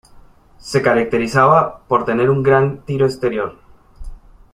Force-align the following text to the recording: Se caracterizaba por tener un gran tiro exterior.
Se 0.57 0.81
caracterizaba 0.81 1.81
por 1.87 2.05
tener 2.05 2.31
un 2.31 2.41
gran 2.41 2.81
tiro 2.85 3.05
exterior. 3.05 3.57